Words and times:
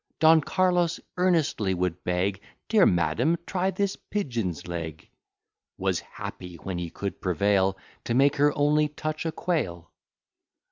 Don 0.19 0.41
Carlos 0.41 0.99
earnestly 1.17 1.75
would 1.75 2.03
beg, 2.03 2.41
"Dear 2.69 2.87
Madam, 2.87 3.37
try 3.45 3.69
this 3.69 3.95
pigeon's 3.95 4.67
leg;" 4.67 5.07
Was 5.77 5.99
happy, 5.99 6.55
when 6.55 6.79
he 6.79 6.89
could 6.89 7.21
prevail 7.21 7.77
To 8.05 8.15
make 8.15 8.37
her 8.37 8.51
only 8.57 8.87
touch 8.87 9.27
a 9.27 9.31
quail. 9.31 9.91